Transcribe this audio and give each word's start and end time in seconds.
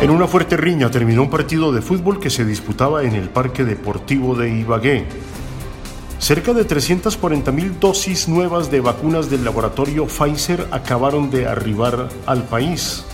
En 0.00 0.10
una 0.10 0.26
fuerte 0.26 0.58
riña 0.58 0.90
terminó 0.90 1.22
un 1.22 1.30
partido 1.30 1.72
de 1.72 1.80
fútbol 1.80 2.20
que 2.20 2.28
se 2.28 2.44
disputaba 2.44 3.02
en 3.04 3.14
el 3.14 3.30
Parque 3.30 3.64
Deportivo 3.64 4.34
de 4.34 4.50
Ibagué. 4.50 5.06
Cerca 6.18 6.52
de 6.52 6.66
340 6.66 7.50
mil 7.50 7.80
dosis 7.80 8.28
nuevas 8.28 8.70
de 8.70 8.80
vacunas 8.80 9.30
del 9.30 9.42
laboratorio 9.42 10.06
Pfizer 10.06 10.66
acabaron 10.70 11.30
de 11.30 11.46
arribar 11.46 12.10
al 12.26 12.42
país. 12.44 13.06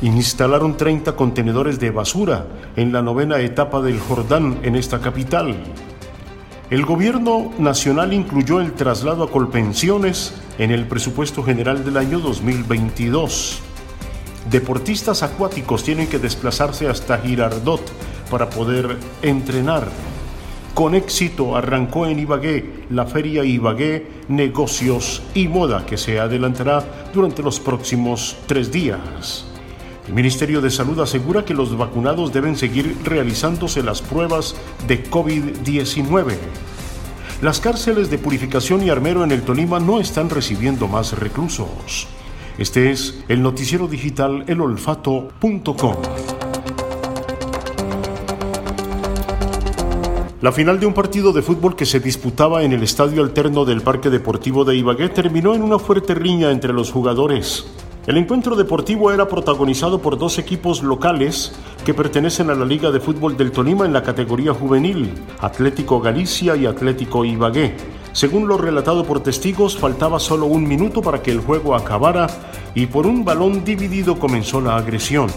Instalaron 0.00 0.76
30 0.78 1.16
contenedores 1.16 1.78
de 1.78 1.90
basura 1.90 2.46
en 2.76 2.90
la 2.90 3.02
novena 3.02 3.38
etapa 3.40 3.82
del 3.82 4.00
Jordán 4.00 4.60
en 4.62 4.76
esta 4.76 5.00
capital. 5.00 5.54
El 6.70 6.86
gobierno 6.86 7.52
nacional 7.58 8.14
incluyó 8.14 8.62
el 8.62 8.72
traslado 8.72 9.24
a 9.24 9.30
Colpensiones 9.30 10.34
en 10.58 10.70
el 10.70 10.86
presupuesto 10.86 11.42
general 11.42 11.84
del 11.84 11.98
año 11.98 12.20
2022. 12.20 13.60
Deportistas 14.50 15.22
acuáticos 15.22 15.82
tienen 15.84 16.06
que 16.06 16.18
desplazarse 16.18 16.88
hasta 16.88 17.18
Girardot 17.18 17.80
para 18.30 18.50
poder 18.50 18.96
entrenar. 19.22 19.88
Con 20.74 20.94
éxito 20.94 21.56
arrancó 21.56 22.06
en 22.06 22.18
Ibagué 22.18 22.84
la 22.90 23.06
feria 23.06 23.44
Ibagué 23.44 24.06
Negocios 24.28 25.22
y 25.34 25.48
Moda 25.48 25.86
que 25.86 25.96
se 25.96 26.18
adelantará 26.18 26.84
durante 27.14 27.42
los 27.42 27.60
próximos 27.60 28.36
tres 28.46 28.72
días. 28.72 29.46
El 30.08 30.14
Ministerio 30.14 30.60
de 30.60 30.70
Salud 30.70 31.00
asegura 31.00 31.44
que 31.44 31.54
los 31.54 31.76
vacunados 31.78 32.32
deben 32.32 32.56
seguir 32.56 32.98
realizándose 33.04 33.82
las 33.82 34.02
pruebas 34.02 34.54
de 34.86 35.08
COVID-19. 35.08 36.36
Las 37.40 37.60
cárceles 37.60 38.10
de 38.10 38.18
purificación 38.18 38.82
y 38.82 38.90
armero 38.90 39.24
en 39.24 39.32
el 39.32 39.42
Tolima 39.42 39.80
no 39.80 40.00
están 40.00 40.28
recibiendo 40.28 40.88
más 40.88 41.18
reclusos. 41.18 42.08
Este 42.56 42.92
es 42.92 43.24
el 43.28 43.42
noticiero 43.42 43.88
digital 43.88 44.44
elolfato.com. 44.46 45.94
La 50.40 50.52
final 50.52 50.78
de 50.78 50.86
un 50.86 50.94
partido 50.94 51.32
de 51.32 51.42
fútbol 51.42 51.74
que 51.74 51.84
se 51.84 51.98
disputaba 51.98 52.62
en 52.62 52.72
el 52.72 52.84
estadio 52.84 53.22
alterno 53.22 53.64
del 53.64 53.80
Parque 53.80 54.08
Deportivo 54.08 54.64
de 54.64 54.76
Ibagué 54.76 55.08
terminó 55.08 55.54
en 55.54 55.62
una 55.62 55.80
fuerte 55.80 56.14
riña 56.14 56.52
entre 56.52 56.72
los 56.72 56.92
jugadores. 56.92 57.66
El 58.06 58.18
encuentro 58.18 58.54
deportivo 58.54 59.10
era 59.10 59.26
protagonizado 59.26 60.00
por 60.00 60.18
dos 60.18 60.38
equipos 60.38 60.82
locales 60.82 61.54
que 61.84 61.94
pertenecen 61.94 62.50
a 62.50 62.54
la 62.54 62.66
Liga 62.66 62.90
de 62.90 63.00
Fútbol 63.00 63.36
del 63.36 63.50
Tolima 63.50 63.86
en 63.86 63.94
la 63.94 64.02
categoría 64.02 64.52
juvenil, 64.52 65.10
Atlético 65.40 66.00
Galicia 66.00 66.54
y 66.54 66.66
Atlético 66.66 67.24
Ibagué. 67.24 67.74
Según 68.14 68.46
lo 68.46 68.56
relatado 68.56 69.04
por 69.04 69.24
testigos, 69.24 69.76
faltaba 69.76 70.20
solo 70.20 70.46
un 70.46 70.62
minuto 70.68 71.02
para 71.02 71.20
que 71.20 71.32
el 71.32 71.40
juego 71.40 71.74
acabara 71.74 72.28
y 72.72 72.86
por 72.86 73.08
un 73.08 73.24
balón 73.24 73.64
dividido 73.64 74.20
comenzó 74.20 74.60
la 74.60 74.76
agresión. 74.76 75.28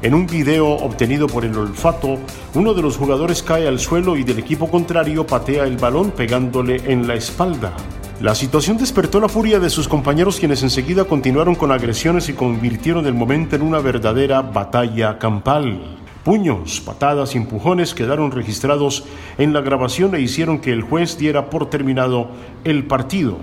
En 0.00 0.14
un 0.14 0.24
video 0.24 0.68
obtenido 0.68 1.26
por 1.26 1.44
el 1.44 1.58
olfato, 1.58 2.18
uno 2.54 2.72
de 2.72 2.82
los 2.82 2.96
jugadores 2.98 3.42
cae 3.42 3.66
al 3.66 3.80
suelo 3.80 4.16
y 4.16 4.22
del 4.22 4.38
equipo 4.38 4.70
contrario 4.70 5.26
patea 5.26 5.64
el 5.64 5.76
balón 5.76 6.12
pegándole 6.12 6.80
en 6.86 7.08
la 7.08 7.14
espalda. 7.14 7.72
La 8.20 8.36
situación 8.36 8.76
despertó 8.76 9.18
la 9.18 9.28
furia 9.28 9.58
de 9.58 9.68
sus 9.68 9.88
compañeros 9.88 10.38
quienes 10.38 10.62
enseguida 10.62 11.06
continuaron 11.06 11.56
con 11.56 11.72
agresiones 11.72 12.28
y 12.28 12.34
convirtieron 12.34 13.06
el 13.06 13.14
momento 13.14 13.56
en 13.56 13.62
una 13.62 13.80
verdadera 13.80 14.40
batalla 14.40 15.18
campal. 15.18 16.03
Puños, 16.24 16.80
patadas 16.80 17.34
y 17.34 17.38
empujones 17.38 17.92
quedaron 17.92 18.30
registrados 18.30 19.04
en 19.36 19.52
la 19.52 19.60
grabación 19.60 20.14
e 20.14 20.20
hicieron 20.20 20.58
que 20.58 20.72
el 20.72 20.80
juez 20.80 21.18
diera 21.18 21.50
por 21.50 21.68
terminado 21.68 22.30
el 22.64 22.86
partido. 22.86 23.36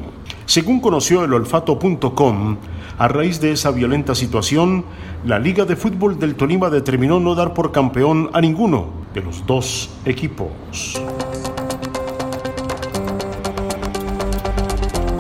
Según 0.48 0.80
conoció 0.80 1.24
el 1.24 1.32
olfato.com, 1.32 2.58
a 2.98 3.08
raíz 3.08 3.40
de 3.40 3.52
esa 3.52 3.70
violenta 3.70 4.16
situación, 4.16 4.84
la 5.24 5.38
Liga 5.38 5.66
de 5.66 5.76
Fútbol 5.76 6.18
del 6.18 6.34
Tolima 6.34 6.72
determinó 6.72 7.20
no 7.20 7.36
dar 7.36 7.54
por 7.54 7.72
campeón 7.72 8.32
a 8.34 8.42
ninguno 8.42 8.88
de 9.14 9.22
los 9.22 9.46
dos 9.46 9.92
equipos. 10.04 10.50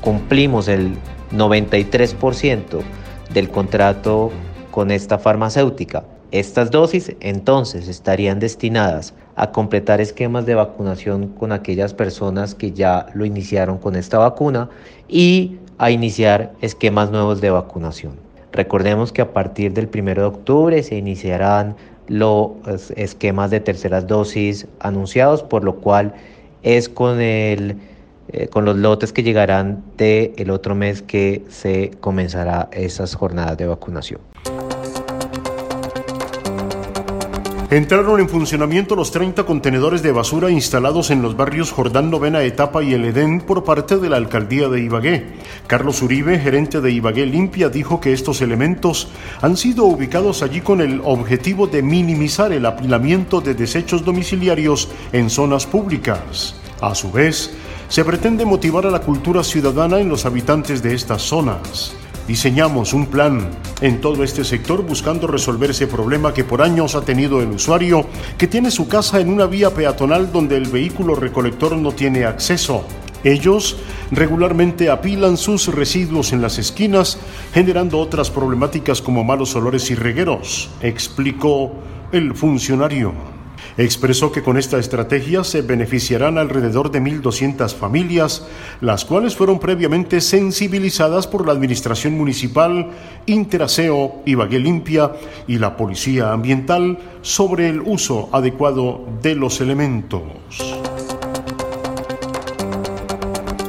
cumplimos 0.00 0.68
el 0.68 0.96
93% 1.32 2.82
del 3.34 3.50
contrato 3.50 4.30
con 4.70 4.92
esta 4.92 5.18
farmacéutica. 5.18 6.04
Estas 6.30 6.70
dosis 6.70 7.16
entonces 7.18 7.88
estarían 7.88 8.38
destinadas 8.38 9.12
a 9.34 9.50
completar 9.50 10.00
esquemas 10.00 10.46
de 10.46 10.54
vacunación 10.54 11.26
con 11.28 11.50
aquellas 11.50 11.94
personas 11.94 12.54
que 12.54 12.70
ya 12.70 13.06
lo 13.12 13.24
iniciaron 13.24 13.78
con 13.78 13.96
esta 13.96 14.18
vacuna 14.18 14.70
y 15.08 15.58
a 15.78 15.90
iniciar 15.90 16.52
esquemas 16.60 17.10
nuevos 17.10 17.40
de 17.40 17.50
vacunación. 17.50 18.21
Recordemos 18.52 19.12
que 19.12 19.22
a 19.22 19.32
partir 19.32 19.72
del 19.72 19.88
1 19.92 20.14
de 20.14 20.22
octubre 20.22 20.82
se 20.82 20.96
iniciarán 20.96 21.76
los 22.08 22.52
esquemas 22.96 23.50
de 23.50 23.60
terceras 23.60 24.06
dosis 24.06 24.66
anunciados, 24.80 25.42
por 25.42 25.64
lo 25.64 25.76
cual 25.76 26.14
es 26.62 26.88
con, 26.88 27.20
el, 27.20 27.76
eh, 28.28 28.48
con 28.48 28.64
los 28.64 28.76
lotes 28.76 29.12
que 29.12 29.22
llegarán 29.22 29.82
del 29.96 30.32
el 30.36 30.50
otro 30.50 30.74
mes 30.74 31.02
que 31.02 31.42
se 31.48 31.92
comenzará 32.00 32.68
esas 32.72 33.14
jornadas 33.14 33.56
de 33.56 33.66
vacunación. 33.66 34.20
Entraron 37.72 38.20
en 38.20 38.28
funcionamiento 38.28 38.94
los 38.94 39.12
30 39.12 39.46
contenedores 39.46 40.02
de 40.02 40.12
basura 40.12 40.50
instalados 40.50 41.10
en 41.10 41.22
los 41.22 41.38
barrios 41.38 41.72
Jordán 41.72 42.10
Novena 42.10 42.42
Etapa 42.42 42.82
y 42.82 42.92
El 42.92 43.06
Edén 43.06 43.40
por 43.40 43.64
parte 43.64 43.96
de 43.96 44.10
la 44.10 44.18
alcaldía 44.18 44.68
de 44.68 44.82
Ibagué. 44.82 45.24
Carlos 45.68 46.02
Uribe, 46.02 46.38
gerente 46.38 46.82
de 46.82 46.92
Ibagué 46.92 47.24
Limpia, 47.24 47.70
dijo 47.70 47.98
que 47.98 48.12
estos 48.12 48.42
elementos 48.42 49.08
han 49.40 49.56
sido 49.56 49.84
ubicados 49.84 50.42
allí 50.42 50.60
con 50.60 50.82
el 50.82 51.00
objetivo 51.02 51.66
de 51.66 51.82
minimizar 51.82 52.52
el 52.52 52.66
apilamiento 52.66 53.40
de 53.40 53.54
desechos 53.54 54.04
domiciliarios 54.04 54.90
en 55.10 55.30
zonas 55.30 55.64
públicas. 55.64 56.54
A 56.82 56.94
su 56.94 57.10
vez, 57.10 57.56
se 57.88 58.04
pretende 58.04 58.44
motivar 58.44 58.84
a 58.84 58.90
la 58.90 59.00
cultura 59.00 59.42
ciudadana 59.42 59.98
en 59.98 60.10
los 60.10 60.26
habitantes 60.26 60.82
de 60.82 60.94
estas 60.94 61.22
zonas. 61.22 61.94
Diseñamos 62.32 62.94
un 62.94 63.08
plan 63.08 63.50
en 63.82 64.00
todo 64.00 64.24
este 64.24 64.42
sector 64.42 64.82
buscando 64.82 65.26
resolver 65.26 65.68
ese 65.68 65.86
problema 65.86 66.32
que 66.32 66.44
por 66.44 66.62
años 66.62 66.94
ha 66.94 67.02
tenido 67.02 67.42
el 67.42 67.50
usuario 67.50 68.06
que 68.38 68.46
tiene 68.46 68.70
su 68.70 68.88
casa 68.88 69.20
en 69.20 69.28
una 69.28 69.44
vía 69.44 69.74
peatonal 69.74 70.32
donde 70.32 70.56
el 70.56 70.64
vehículo 70.64 71.14
recolector 71.14 71.76
no 71.76 71.92
tiene 71.92 72.24
acceso. 72.24 72.86
Ellos 73.22 73.76
regularmente 74.10 74.88
apilan 74.88 75.36
sus 75.36 75.68
residuos 75.68 76.32
en 76.32 76.40
las 76.40 76.56
esquinas, 76.56 77.18
generando 77.52 77.98
otras 77.98 78.30
problemáticas 78.30 79.02
como 79.02 79.24
malos 79.24 79.54
olores 79.54 79.90
y 79.90 79.94
regueros, 79.94 80.70
explicó 80.80 81.74
el 82.12 82.34
funcionario. 82.34 83.31
Expresó 83.76 84.32
que 84.32 84.42
con 84.42 84.58
esta 84.58 84.78
estrategia 84.78 85.44
se 85.44 85.62
beneficiarán 85.62 86.38
alrededor 86.38 86.90
de 86.90 87.00
1.200 87.00 87.74
familias, 87.74 88.46
las 88.80 89.04
cuales 89.04 89.34
fueron 89.34 89.58
previamente 89.58 90.20
sensibilizadas 90.20 91.26
por 91.26 91.46
la 91.46 91.52
Administración 91.52 92.14
Municipal, 92.14 92.90
Interaseo, 93.26 94.22
Ibagué 94.26 94.58
Limpia 94.58 95.12
y 95.46 95.58
la 95.58 95.76
Policía 95.76 96.32
Ambiental 96.32 96.98
sobre 97.22 97.68
el 97.68 97.80
uso 97.80 98.28
adecuado 98.32 99.06
de 99.22 99.34
los 99.34 99.60
elementos. 99.60 100.22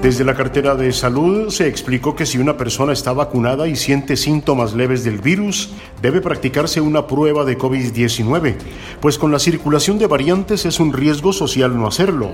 Desde 0.03 0.25
la 0.25 0.35
cartera 0.35 0.75
de 0.75 0.91
salud 0.91 1.49
se 1.49 1.69
explicó 1.69 2.13
que 2.13 2.25
si 2.25 2.37
una 2.37 2.57
persona 2.57 2.91
está 2.91 3.13
vacunada 3.13 3.69
y 3.69 3.77
siente 3.77 4.17
síntomas 4.17 4.73
leves 4.73 5.05
del 5.05 5.19
virus, 5.19 5.69
debe 6.01 6.19
practicarse 6.19 6.81
una 6.81 7.07
prueba 7.07 7.45
de 7.45 7.57
COVID-19, 7.57 8.55
pues 8.99 9.17
con 9.17 9.31
la 9.31 9.39
circulación 9.39 9.99
de 9.99 10.07
variantes 10.07 10.65
es 10.65 10.81
un 10.81 10.91
riesgo 10.91 11.31
social 11.31 11.77
no 11.77 11.87
hacerlo. 11.87 12.31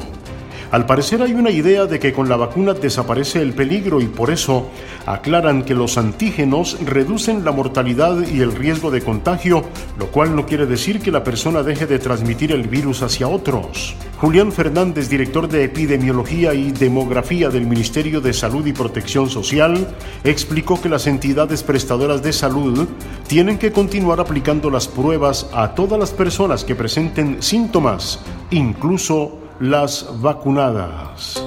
Al 0.72 0.86
parecer 0.86 1.24
hay 1.24 1.34
una 1.34 1.50
idea 1.50 1.88
de 1.88 2.00
que 2.00 2.14
con 2.14 2.30
la 2.30 2.38
vacuna 2.38 2.76
desaparece 2.76 3.42
el 3.42 3.54
peligro 3.54 4.02
y 4.02 4.06
por 4.06 4.30
eso 4.30 4.70
aclaran 5.08 5.64
que 5.64 5.74
los 5.74 5.98
antígenos 5.98 6.78
reducen 6.86 7.44
la 7.44 7.52
mortalidad 7.52 8.28
y 8.28 8.42
el 8.42 8.52
riesgo 8.52 8.92
de 8.92 9.02
contagio, 9.02 9.64
lo 9.98 10.08
cual 10.12 10.36
no 10.36 10.46
quiere 10.46 10.68
decir 10.68 11.02
que 11.02 11.12
la 11.12 11.24
persona 11.24 11.64
deje 11.64 11.88
de 11.88 11.98
transmitir 11.98 12.52
el 12.52 12.68
virus 12.68 13.02
hacia 13.02 13.28
otros. 13.28 13.96
Julián 14.18 14.52
Fernández, 14.52 15.10
director 15.10 15.48
de 15.48 15.64
Epidemiología 15.64 16.54
y 16.54 16.72
Demografía 16.72 17.50
del 17.50 17.66
Ministerio 17.66 18.22
de 18.22 18.34
Salud 18.34 18.68
y 18.68 18.74
Protección 18.74 19.28
Social, 19.28 19.88
explicó 20.24 20.80
que 20.80 20.90
las 20.90 21.08
entidades 21.08 21.64
prestadoras 21.64 22.22
de 22.22 22.32
salud 22.32 22.88
tienen 23.26 23.58
que 23.58 23.72
continuar 23.72 24.20
aplicando 24.20 24.70
las 24.70 24.88
pruebas 24.88 25.48
a 25.52 25.74
todas 25.74 26.00
las 26.00 26.12
personas 26.12 26.64
que 26.64 26.76
presenten 26.76 27.42
síntomas, 27.42 28.20
incluso 28.52 29.49
las 29.60 30.08
vacunadas. 30.22 31.44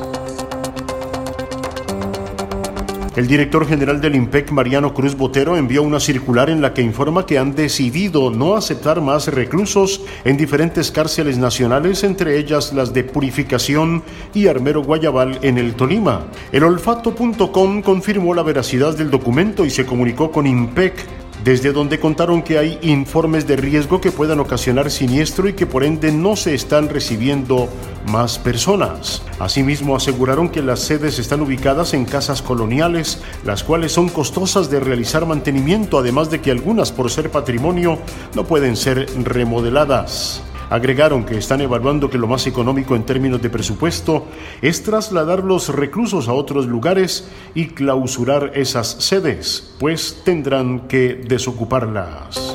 El 3.15 3.27
director 3.27 3.67
general 3.67 4.01
del 4.01 4.15
IMPEC, 4.15 4.53
Mariano 4.53 4.95
Cruz 4.95 5.17
Botero, 5.17 5.59
envió 5.59 5.83
una 5.83 6.01
circular 6.01 6.49
en 6.49 6.63
la 6.63 6.73
que 6.73 6.81
informa 6.81 7.27
que 7.27 7.39
han 7.39 7.55
decidido 7.55 8.31
no 8.31 8.57
aceptar 8.57 9.03
más 9.03 9.29
reclusos 9.29 10.01
en 10.25 10.39
diferentes 10.39 10.91
cárceles 10.91 11.37
nacionales, 11.37 12.05
entre 12.05 12.39
ellas 12.39 12.73
las 12.73 12.95
de 12.95 13.05
Purificación 13.05 14.03
y 14.33 14.47
Armero 14.47 14.83
Guayabal 14.83 15.39
en 15.43 15.59
el 15.59 15.75
Tolima. 15.75 16.27
El 16.53 16.65
olfato.com 16.65 17.83
confirmó 17.83 18.33
la 18.33 18.43
veracidad 18.43 18.97
del 18.97 19.11
documento 19.11 19.67
y 19.67 19.71
se 19.71 19.85
comunicó 19.85 20.31
con 20.31 20.47
IMPEC 20.47 21.22
desde 21.45 21.73
donde 21.73 21.99
contaron 21.99 22.43
que 22.43 22.59
hay 22.59 22.79
informes 22.83 23.47
de 23.47 23.57
riesgo 23.57 24.01
que 24.01 24.13
puedan 24.13 24.41
ocasionar 24.41 24.91
siniestro 24.91 25.49
y 25.49 25.55
que 25.55 25.67
por 25.67 25.85
ende 25.85 26.13
no 26.13 26.37
se 26.37 26.55
están 26.55 26.89
recibiendo 26.89 27.69
más 28.07 28.39
personas. 28.39 29.23
Asimismo, 29.39 29.97
aseguraron 29.97 30.49
que 30.49 30.63
las 30.63 30.81
sedes 30.81 31.19
están 31.19 31.41
ubicadas 31.41 31.95
en 31.95 32.05
casas 32.05 32.43
coloniales, 32.43 33.21
las 33.45 33.65
cuales 33.65 33.93
son 33.93 34.09
costosas 34.09 34.71
de 34.71 34.81
realizar 34.81 35.27
mantenimiento, 35.27 35.99
además 35.99 36.31
de 36.31 36.41
que 36.41 36.51
algunas 36.51 36.93
por 36.93 37.11
ser 37.11 37.31
patrimonio 37.31 37.99
no 38.35 38.45
pueden 38.45 38.77
ser 38.77 39.07
remodeladas. 39.25 40.43
Agregaron 40.73 41.27
que 41.27 41.37
están 41.37 41.61
evaluando 41.61 42.09
que 42.09 42.17
lo 42.17 42.27
más 42.27 42.47
económico 42.47 42.97
en 42.97 43.05
términos 43.05 43.43
de 43.43 43.51
presupuesto 43.51 44.25
es 44.63 44.83
trasladar 44.83 45.45
los 45.45 45.69
reclusos 45.69 46.29
a 46.29 46.33
otros 46.33 46.65
lugares 46.65 47.29
y 47.55 47.67
clausurar 47.67 48.53
esas 48.55 48.89
sedes, 48.89 49.75
pues 49.79 50.23
tendrán 50.25 50.89
que 50.89 51.13
desocuparlas. 51.29 52.52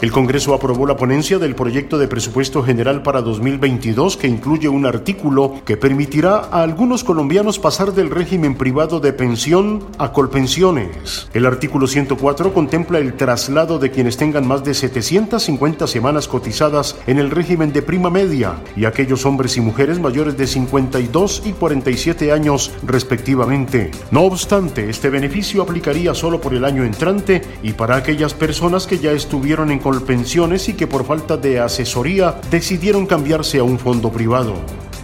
El 0.00 0.12
Congreso 0.12 0.54
aprobó 0.54 0.86
la 0.86 0.96
ponencia 0.96 1.38
del 1.38 1.54
proyecto 1.54 1.98
de 1.98 2.08
presupuesto 2.08 2.62
general 2.62 3.02
para 3.02 3.20
2022 3.20 4.16
que 4.16 4.28
incluye 4.28 4.66
un 4.66 4.86
artículo 4.86 5.60
que 5.66 5.76
permitirá 5.76 6.36
a 6.36 6.62
algunos 6.62 7.04
colombianos 7.04 7.58
pasar 7.58 7.92
del 7.92 8.08
régimen 8.08 8.54
privado 8.54 9.00
de 9.00 9.12
pensión 9.12 9.84
a 9.98 10.12
colpensiones. 10.12 11.28
El 11.34 11.44
artículo 11.44 11.86
104 11.86 12.54
contempla 12.54 12.98
el 12.98 13.12
traslado 13.12 13.78
de 13.78 13.90
quienes 13.90 14.16
tengan 14.16 14.48
más 14.48 14.64
de 14.64 14.72
750 14.72 15.86
semanas 15.86 16.28
cotizadas 16.28 16.96
en 17.06 17.18
el 17.18 17.30
régimen 17.30 17.70
de 17.70 17.82
prima 17.82 18.08
media 18.08 18.54
y 18.76 18.86
aquellos 18.86 19.26
hombres 19.26 19.58
y 19.58 19.60
mujeres 19.60 20.00
mayores 20.00 20.34
de 20.38 20.46
52 20.46 21.42
y 21.44 21.52
47 21.52 22.32
años 22.32 22.72
respectivamente. 22.86 23.90
No 24.10 24.22
obstante, 24.22 24.88
este 24.88 25.10
beneficio 25.10 25.60
aplicaría 25.60 26.14
solo 26.14 26.40
por 26.40 26.54
el 26.54 26.64
año 26.64 26.84
entrante 26.84 27.42
y 27.62 27.72
para 27.72 27.96
aquellas 27.96 28.32
personas 28.32 28.86
que 28.86 28.98
ya 28.98 29.12
estuvieron 29.12 29.70
en 29.70 29.89
pensiones 29.98 30.68
y 30.68 30.74
que 30.74 30.86
por 30.86 31.04
falta 31.04 31.36
de 31.36 31.60
asesoría 31.60 32.40
decidieron 32.50 33.06
cambiarse 33.06 33.58
a 33.58 33.64
un 33.64 33.78
fondo 33.78 34.10
privado. 34.10 34.54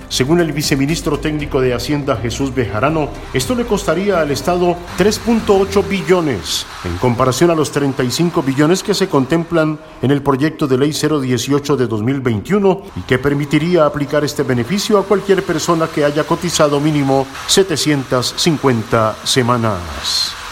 Según 0.08 0.40
el 0.40 0.52
viceministro 0.52 1.18
técnico 1.18 1.60
de 1.60 1.74
Hacienda 1.74 2.16
Jesús 2.16 2.54
Bejarano, 2.54 3.08
esto 3.34 3.54
le 3.54 3.64
costaría 3.64 4.20
al 4.20 4.30
Estado 4.30 4.76
3.8 4.98 5.88
billones, 5.88 6.64
en 6.84 6.96
comparación 6.98 7.50
a 7.50 7.54
los 7.54 7.72
35 7.72 8.42
billones 8.42 8.82
que 8.82 8.94
se 8.94 9.08
contemplan 9.08 9.78
en 10.02 10.10
el 10.12 10.22
proyecto 10.22 10.68
de 10.68 10.78
ley 10.78 10.92
018 10.92 11.76
de 11.76 11.86
2021 11.86 12.82
y 12.96 13.00
que 13.00 13.18
permitiría 13.18 13.84
aplicar 13.84 14.24
este 14.24 14.44
beneficio 14.44 14.98
a 14.98 15.04
cualquier 15.04 15.42
persona 15.42 15.88
que 15.88 16.04
haya 16.04 16.24
cotizado 16.24 16.80
mínimo 16.80 17.26
750 17.48 19.16
semanas. 19.24 20.45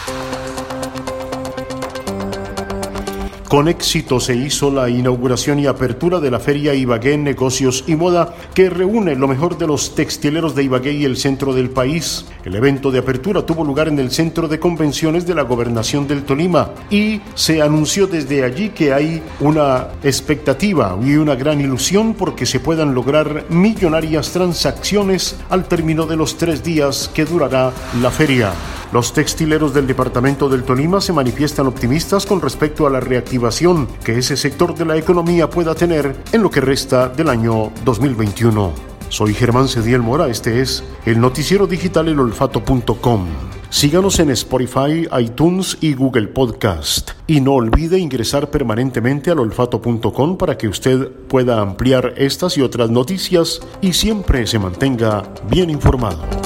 Con 3.55 3.69
éxito 3.69 4.19
se 4.19 4.35
hizo 4.35 4.69
la 4.69 4.89
inauguración 4.89 5.59
y 5.59 5.65
apertura 5.65 6.19
de 6.19 6.29
la 6.29 6.41
Feria 6.41 6.73
Ibagué 6.73 7.17
Negocios 7.17 7.85
y 7.87 7.95
Moda, 7.95 8.35
que 8.53 8.69
reúne 8.69 9.15
lo 9.15 9.29
mejor 9.29 9.57
de 9.57 9.65
los 9.65 9.95
textileros 9.95 10.55
de 10.55 10.63
Ibagué 10.63 10.91
y 10.91 11.05
el 11.05 11.15
centro 11.15 11.53
del 11.53 11.69
país. 11.69 12.25
El 12.43 12.55
evento 12.55 12.91
de 12.91 12.99
apertura 12.99 13.45
tuvo 13.45 13.63
lugar 13.63 13.87
en 13.87 13.97
el 13.97 14.11
Centro 14.11 14.49
de 14.49 14.59
Convenciones 14.59 15.25
de 15.25 15.35
la 15.35 15.43
Gobernación 15.43 16.05
del 16.05 16.23
Tolima 16.23 16.71
y 16.89 17.21
se 17.33 17.61
anunció 17.61 18.07
desde 18.07 18.43
allí 18.43 18.71
que 18.71 18.91
hay 18.91 19.23
una 19.39 19.87
expectativa 20.03 20.99
y 21.01 21.15
una 21.15 21.35
gran 21.35 21.61
ilusión 21.61 22.13
porque 22.13 22.45
se 22.45 22.59
puedan 22.59 22.93
lograr 22.93 23.45
millonarias 23.47 24.31
transacciones 24.31 25.37
al 25.49 25.65
término 25.69 26.05
de 26.05 26.17
los 26.17 26.37
tres 26.37 26.61
días 26.61 27.09
que 27.13 27.23
durará 27.23 27.71
la 28.01 28.11
feria. 28.11 28.51
Los 28.95 29.11
textileros 29.11 29.73
del 29.73 29.87
departamento 29.87 30.47
del 30.47 30.63
Tolima 30.63 31.01
se 31.01 31.11
manifiestan 31.11 31.67
optimistas 31.67 32.25
con 32.25 32.39
respecto 32.39 32.87
a 32.87 32.89
la 32.89 33.01
reactivación 33.01 33.89
que 34.05 34.17
ese 34.17 34.37
sector 34.37 34.73
de 34.73 34.85
la 34.85 34.95
economía 34.95 35.49
pueda 35.49 35.75
tener 35.75 36.15
en 36.31 36.41
lo 36.41 36.49
que 36.49 36.61
resta 36.61 37.09
del 37.09 37.27
año 37.27 37.73
2021. 37.83 38.71
Soy 39.09 39.33
Germán 39.33 39.67
Cediel 39.67 40.01
Mora, 40.01 40.29
este 40.29 40.61
es 40.61 40.81
el 41.05 41.19
noticiero 41.19 41.67
digital 41.67 42.07
elolfato.com. 42.07 43.25
Síganos 43.69 44.17
en 44.19 44.29
Spotify, 44.29 45.05
iTunes 45.19 45.77
y 45.81 45.93
Google 45.93 46.29
Podcast. 46.29 47.11
Y 47.27 47.41
no 47.41 47.55
olvide 47.55 47.99
ingresar 47.99 48.49
permanentemente 48.49 49.29
al 49.29 49.39
olfato.com 49.39 50.37
para 50.37 50.57
que 50.57 50.69
usted 50.69 51.11
pueda 51.27 51.59
ampliar 51.59 52.13
estas 52.15 52.57
y 52.57 52.61
otras 52.61 52.89
noticias 52.89 53.59
y 53.81 53.91
siempre 53.91 54.47
se 54.47 54.57
mantenga 54.57 55.23
bien 55.49 55.69
informado. 55.69 56.44